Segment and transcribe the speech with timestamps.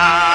[0.00, 0.29] Krishna.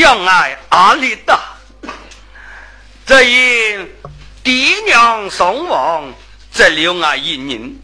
[0.00, 1.40] 相爱阿里达，
[3.04, 3.92] 这因
[4.44, 6.14] 爹娘双亡，
[6.52, 7.76] 只留俺一人。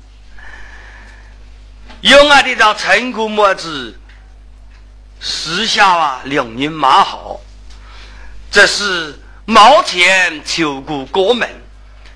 [2.03, 3.99] 有俺的这陈姑母子，
[5.19, 7.41] 私下啊两人蛮好。
[8.49, 11.51] 这是冒前求过过门，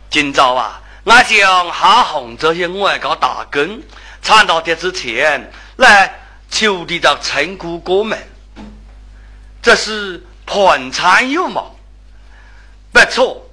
[0.09, 3.83] 今朝啊，俺想哈红这些外搞打工，
[4.23, 8.17] 赚到这之前来求的这陈姑过门。
[9.61, 11.75] 这是盘缠有忙，
[12.93, 13.45] 不错。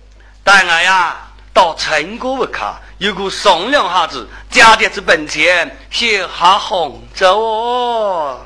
[0.43, 1.17] 但俺呀
[1.53, 8.45] 到陈哥屋看，有个商量下子，加点子本钱写下红州哦。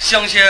[0.00, 0.42] 想想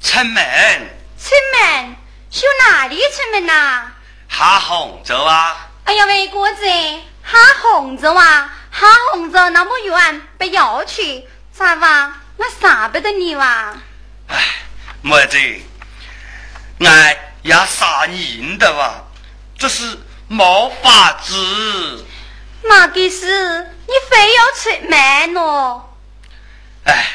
[0.00, 0.90] 出门。
[1.18, 1.96] 出门？
[2.30, 3.90] 去哪里出门呐？
[4.28, 5.68] 下杭州啊！
[5.84, 8.56] 哎呀喂，哥子，下杭州啊！
[8.70, 12.14] 下杭州那么远，不要去，咋哇？
[12.36, 13.74] 我舍不得你哇！
[14.28, 14.38] 哎，
[15.02, 15.38] 妹子，
[16.78, 18.94] 俺要杀人的哇，
[19.58, 19.98] 这是
[20.28, 22.06] 没法子。
[22.62, 25.82] 那个是，你非要出门喏？
[26.84, 27.06] 哎。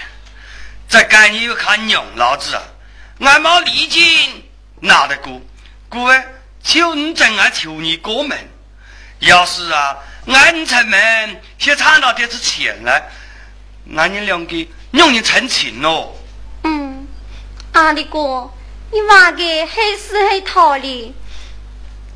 [1.10, 2.62] 俺你看娘老子啊，
[3.20, 4.50] 俺没礼金
[4.82, 5.42] 拿得过，
[5.90, 6.34] 故而
[6.64, 8.38] 求你真爱求你过门。
[9.20, 13.10] 要是啊，俺出门先赚到点子钱来，
[13.96, 16.16] 俺你两个让你成亲喽。
[16.64, 17.08] 嗯，
[17.74, 18.52] 阿里哥，
[18.92, 21.14] 你话个黑死黑套哩？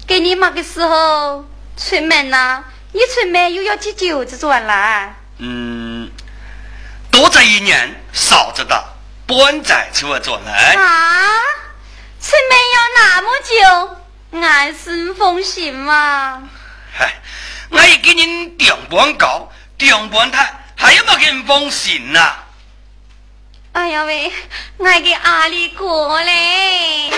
[0.08, 1.46] 给你妈个时候
[1.78, 2.64] 出门呐？
[2.92, 5.16] 你出门又要去酒子转来？
[5.38, 6.12] 嗯，
[7.12, 8.84] 多这一年，少着的，
[9.28, 10.74] 半载出来转来。
[10.76, 11.28] 啊，
[12.20, 13.30] 出门要那么
[14.32, 16.50] 久，俺是放心嘛？
[16.92, 17.22] 嗨，
[17.70, 22.34] 我也给你顶半高，顶半台，还有没给你放心呐？
[23.74, 24.34] 哎呀喂，
[24.80, 27.12] 俺给阿里哥嘞。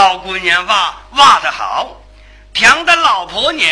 [0.00, 2.00] 老姑娘娃娃得好，
[2.54, 3.70] 听的老婆娘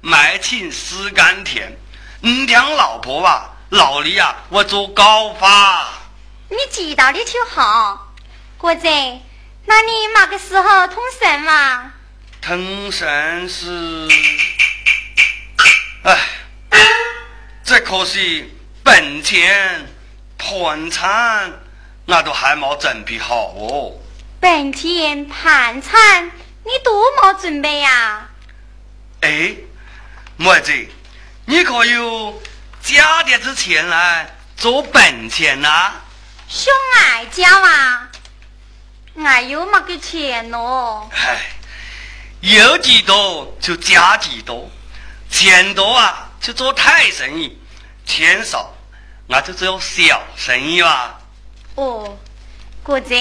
[0.00, 1.78] 卖情思甘甜。
[2.22, 5.86] 你听老婆娃老李呀，我做高发。
[6.48, 8.12] 你记到的就好，
[8.58, 8.88] 国子，
[9.66, 11.92] 那你嘛个时候通神嘛？
[12.42, 14.08] 通神是，
[16.02, 16.18] 哎，
[17.62, 18.50] 这可是
[18.82, 19.86] 本钱
[20.36, 21.52] 盘缠，
[22.06, 23.99] 那都还没准备好哦。
[24.40, 26.30] 本钱盘缠，
[26.64, 28.28] 你多么准备呀？
[29.20, 29.54] 哎，
[30.38, 30.88] 妹子，
[31.44, 32.42] 你可有
[32.82, 35.92] 加点子钱来做本钱呐？
[36.48, 38.08] 兄爱家啊，
[39.22, 41.08] 俺有么个钱哦？
[41.12, 41.56] 哎。
[42.40, 44.70] 有几多就加几多，
[45.30, 47.58] 钱多啊就做大生意，
[48.06, 48.74] 钱少
[49.26, 51.20] 那就做小生意吧。
[51.74, 52.16] 哦，
[52.82, 53.14] 哥子，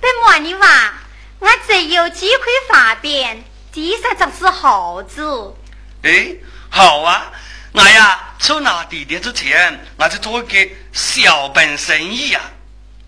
[0.00, 0.94] 本么你话，
[1.40, 5.54] 俺只有几块发边，第三张是猴子。
[6.02, 6.34] 哎，
[6.70, 7.30] 好啊，
[7.74, 12.40] 俺呀，出拿地点之前，俺就做一个小本生意呀。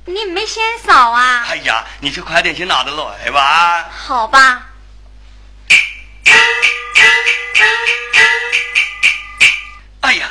[0.05, 1.47] 你没嫌少啊？
[1.49, 3.89] 哎呀，你就快点去拿得来吧。
[3.91, 4.69] 好吧。
[10.01, 10.29] 哎呀，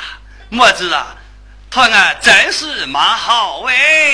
[0.50, 1.16] 墨子啊，
[1.70, 4.12] 他俺真是蛮好哎。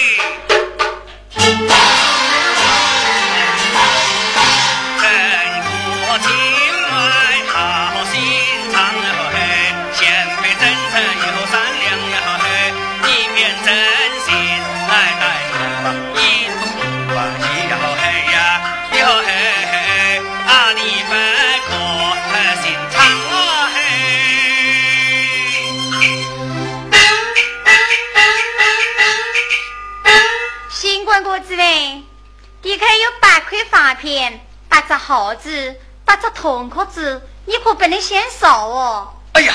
[33.99, 39.15] 片，八只耗子，八只铜壳子，你可不能嫌少哦。
[39.33, 39.55] 哎呀，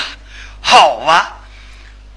[0.62, 1.40] 好啊，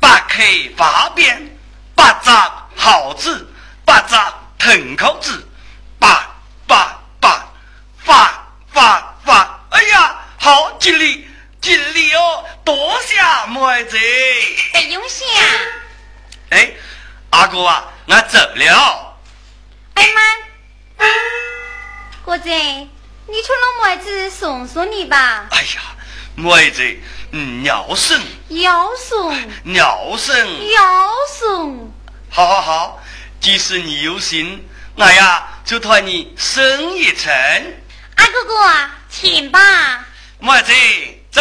[0.00, 0.44] 八块
[0.76, 1.56] 发片，
[1.94, 2.30] 八只
[2.76, 3.48] 耗子，
[3.84, 4.16] 八只
[4.58, 5.48] 铜壳子，
[5.98, 6.28] 八
[6.66, 7.48] 八八
[7.98, 9.60] 发发发！
[9.70, 11.28] 哎呀，好尽力
[11.60, 13.14] 尽力哦，多谢
[13.48, 13.98] 妹子。
[14.72, 15.24] 不用谢。
[16.50, 16.72] 哎，
[17.30, 19.16] 阿哥啊，我走了。
[19.94, 21.06] 哎妈。
[22.26, 25.46] 哥子，你求老妹子送送你吧。
[25.48, 25.94] 哎呀，
[26.34, 26.82] 妹子，
[27.62, 30.34] 鸟送，要送，鸟送，
[30.68, 31.94] 要送。
[32.28, 33.02] 好好好，
[33.40, 34.66] 即使你有心，
[34.96, 36.60] 我呀就托你送
[36.96, 37.32] 一程。
[38.16, 40.04] 阿哥哥，请吧。
[40.40, 40.72] 妹子，
[41.30, 41.40] 走。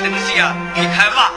[0.00, 0.54] 个东西啊？
[0.74, 1.30] 你看吧。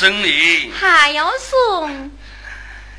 [0.00, 2.10] 要送你，还要送？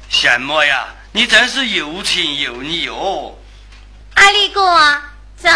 [0.07, 0.85] 什么呀？
[1.13, 3.35] 你真是又情又义哦！
[4.13, 4.61] 阿力哥，
[5.35, 5.49] 走。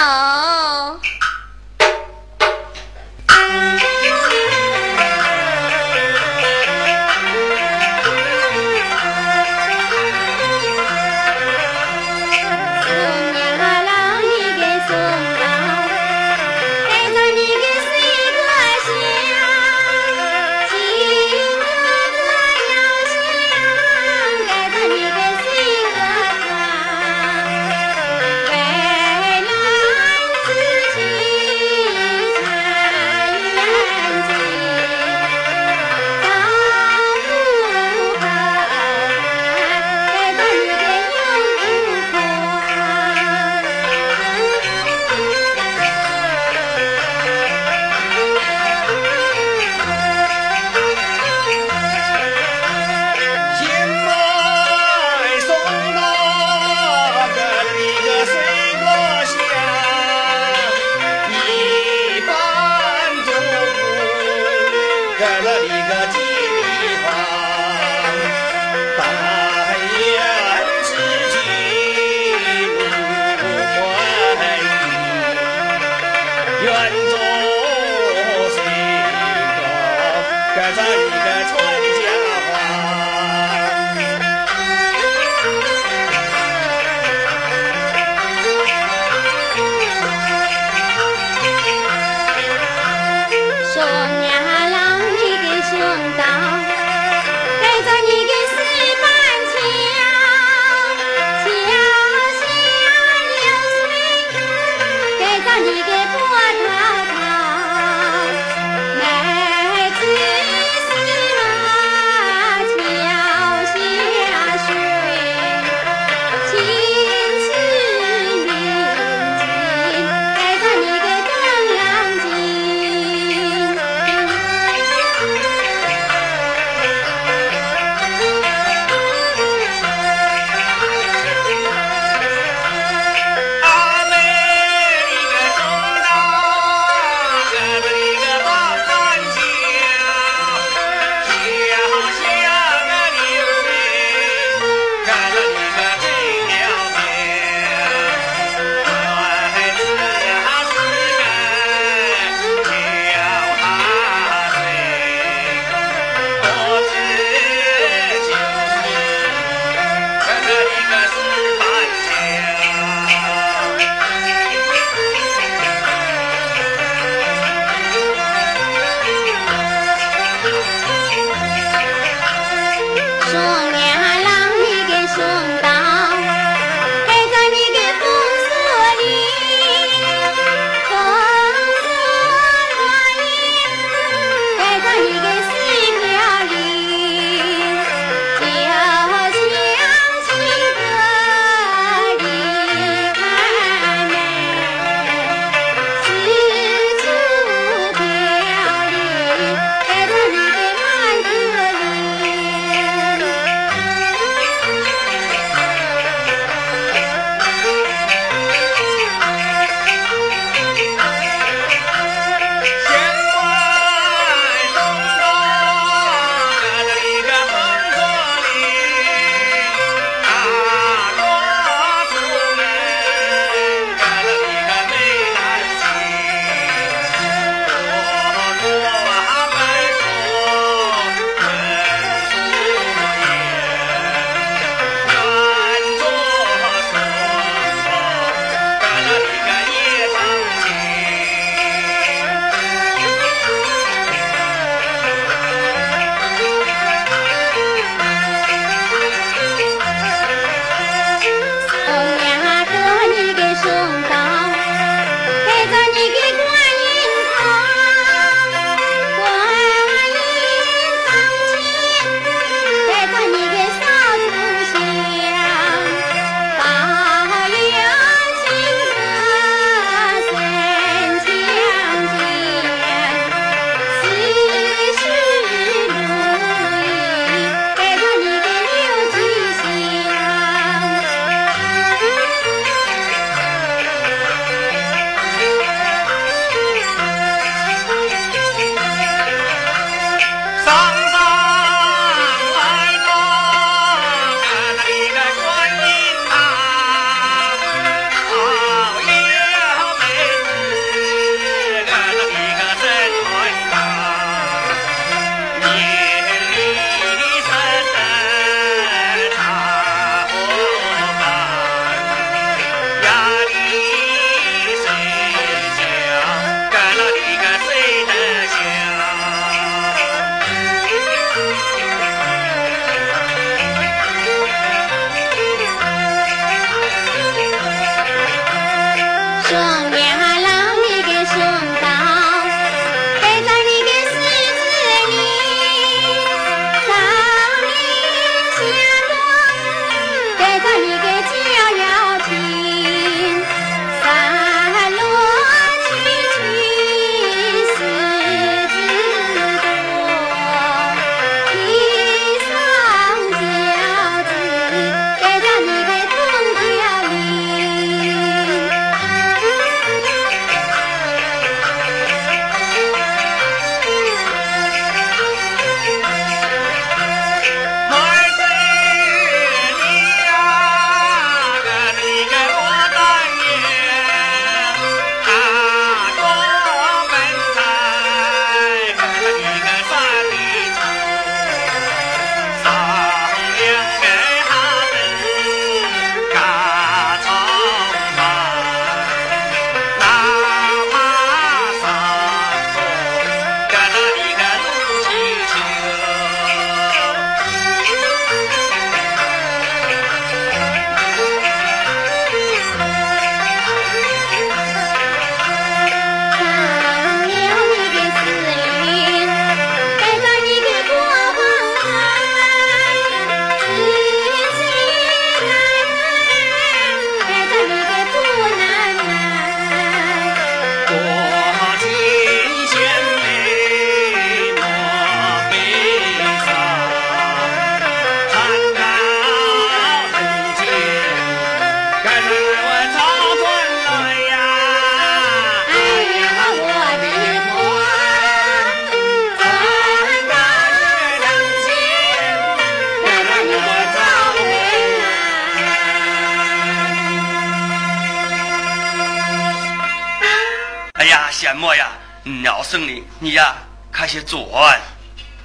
[454.06, 454.40] 呀，开些转。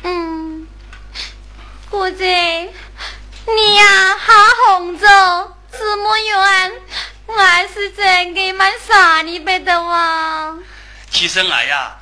[0.02, 0.66] 嗯，
[1.88, 4.32] 姑子，你呀，好
[4.76, 5.06] 红着，
[5.72, 6.72] 这么远，
[7.38, 10.54] 还是真给蛮傻你别的哇。
[11.10, 11.96] 其实俺呀，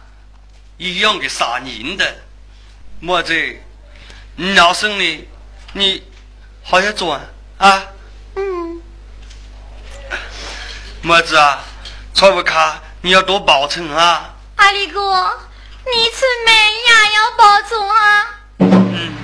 [0.79, 2.23] 一样的杀人的，
[2.99, 3.33] 么子，
[4.35, 5.29] 你老生的，
[5.75, 6.03] 你
[6.64, 7.21] 好些做
[7.59, 7.83] 啊。
[8.35, 8.83] 嗯。
[11.03, 11.61] 么子啊，
[12.12, 14.35] 财务卡你要多保存啊。
[14.57, 15.47] 阿里哥，
[15.90, 16.53] 你出门
[16.87, 19.17] 也要保重啊。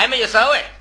[0.00, 0.79] 还没有收哎。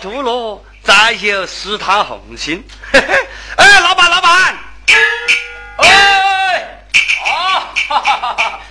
[0.00, 2.66] 吐了，再有试探红心。
[2.90, 3.14] 嘿嘿，
[3.56, 4.58] 哎，老板，老板，
[5.76, 6.78] 哎，
[7.26, 7.68] 啊，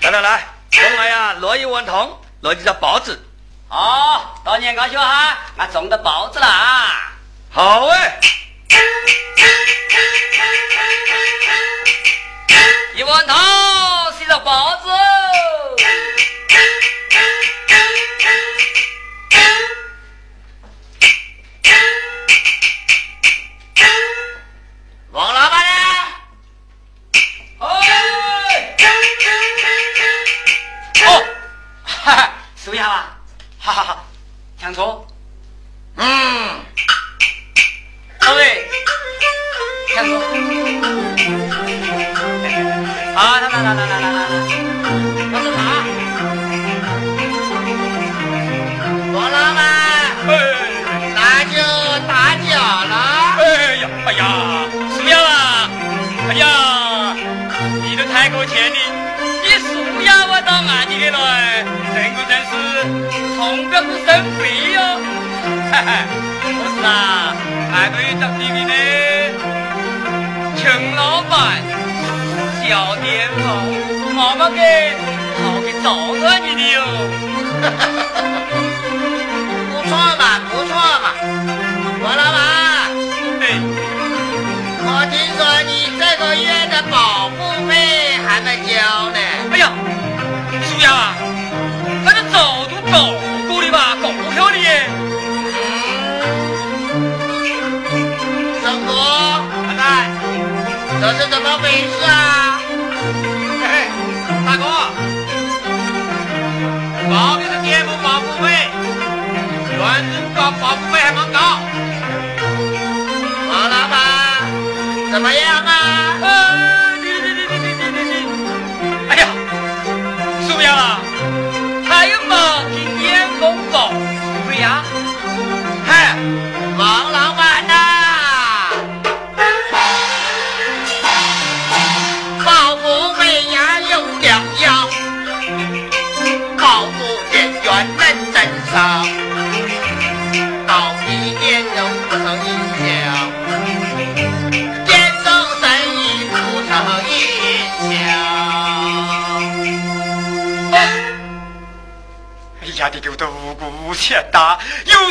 [0.02, 2.10] 来来来，东来呀，拿一碗汤，
[2.42, 3.24] 拿几只包子。
[3.68, 7.14] 好，大年高兴哈，俺种的包子了啊。
[7.52, 8.20] 好哎。
[12.96, 13.38] 一碗汤，
[14.20, 14.90] 一只包子。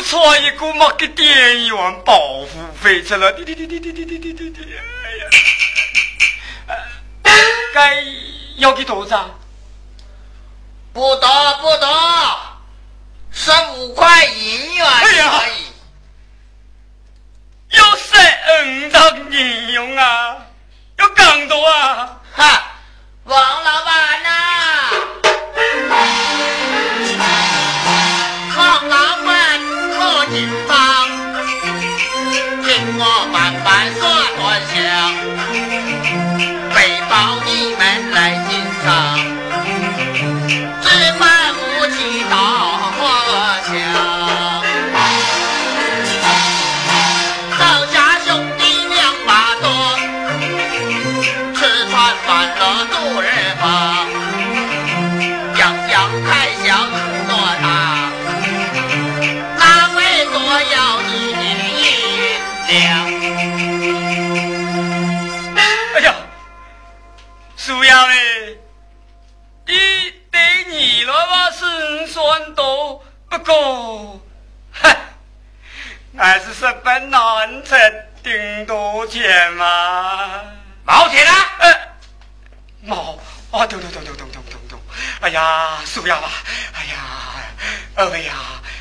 [0.09, 2.47] 错一个嘛给店员保护
[2.81, 4.59] 费去了，滴滴滴滴滴滴滴滴滴滴，
[6.65, 7.29] 哎呀，
[7.71, 8.03] 该
[8.57, 9.39] 要给多少？
[10.93, 12.08] 不打不打。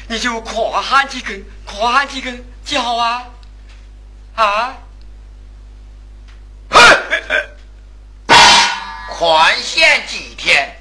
[0.08, 3.24] 你就夸几根夸几根就好啊。
[4.34, 4.74] 啊？
[9.10, 10.74] 宽限几天？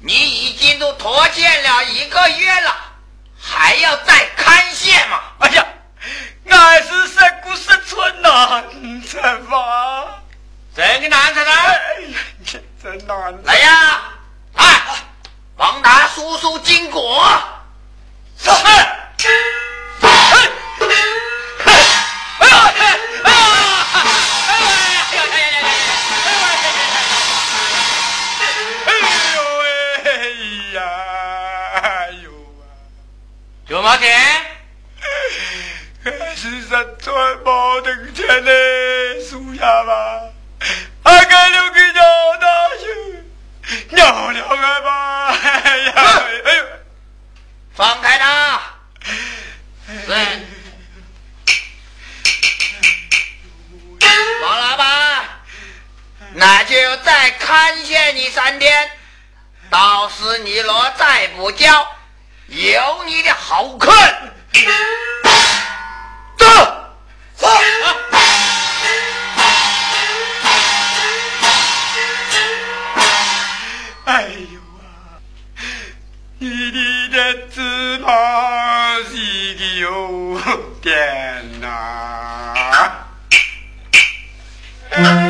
[0.00, 2.76] 你已经都拖欠了一个月了
[3.40, 5.20] 还要再宽限吗？
[5.40, 5.66] 哎呀
[6.48, 9.18] 俺是神谷山村呐嗯惩
[10.74, 11.80] 这个男人在哎
[12.44, 13.42] 这真难。
[13.44, 14.02] 来呀
[14.54, 14.82] 哎
[15.56, 17.26] 王达叔叔经果
[30.04, 30.28] 哎
[30.72, 30.78] 呀，
[31.82, 32.30] 哎呦，
[58.16, 58.90] 你三天。
[59.68, 61.86] 到时你若再不交，
[62.46, 64.32] 有你的好看。
[66.38, 66.46] 走，
[67.36, 67.46] 走。
[74.06, 75.20] 哎呦啊，
[76.38, 76.70] 你
[77.10, 80.40] 的芝麻是个有
[80.80, 81.64] 点呐。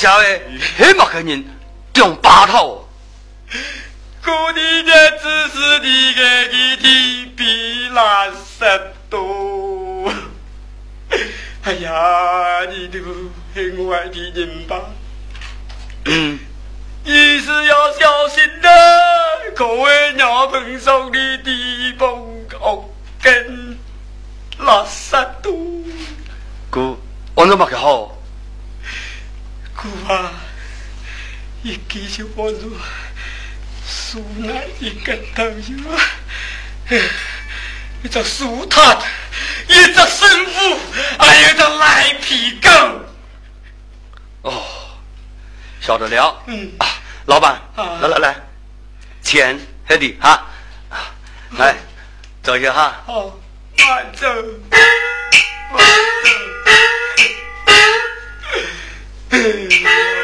[0.00, 0.40] 这下位
[0.76, 1.44] 黑么个人
[1.92, 2.86] 中八套？
[4.24, 10.08] 故地的只是你个一天比那十多。
[11.64, 13.00] 哎呀，你都
[13.56, 14.80] 很坏的人吧？
[16.04, 16.38] 嗯，
[17.02, 18.70] 你是要小心的，
[19.56, 22.08] 各位鸟棚上的地方
[22.60, 22.84] 哦，
[23.20, 23.76] 跟
[24.60, 25.52] 垃圾多。
[26.70, 26.96] 哥。
[27.34, 28.16] 我怎么个好？
[29.88, 30.32] 姑啊，
[31.62, 32.76] 一继续帮助，
[33.86, 36.98] 苏奶一个头哟，
[38.02, 38.98] 一只苏塔，
[39.66, 40.78] 一只生父，
[41.18, 42.70] 还有只赖皮狗。
[44.42, 44.62] 哦，
[45.80, 46.42] 晓得了。
[46.46, 46.86] 嗯啊，
[47.26, 48.36] 老板，来来来，
[49.22, 50.46] 钱还得哈，
[51.58, 51.76] 来，
[52.42, 53.02] 走一下哈。
[53.06, 53.38] 好，
[53.78, 54.26] 慢走，
[55.70, 55.80] 慢
[56.24, 56.47] 走。
[59.28, 60.17] 当个眼睛上。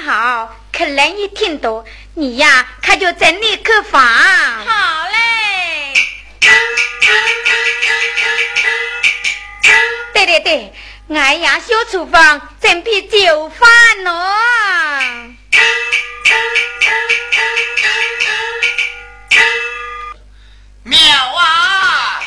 [0.00, 1.84] 好，客人一听到。
[2.14, 4.00] 你呀，可就整理客房。
[4.02, 5.94] 好嘞。
[10.12, 10.72] 对对对，
[11.08, 14.12] 俺呀修厨房，准备就饭喽。
[20.84, 21.00] 妙
[21.36, 22.20] 啊！